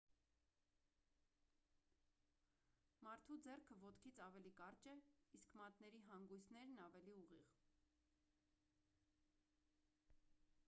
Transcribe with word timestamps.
մարդու 3.07 3.35
ձեռքը 3.47 3.75
ոտքից 3.83 4.21
ավելի 4.27 4.53
կարճ 4.61 4.89
է 4.93 4.95
իսկ 5.39 5.53
մատների 5.61 6.01
հանգույցներն 6.07 6.81
ավելի 6.87 7.13
ուղիղ 7.19 7.51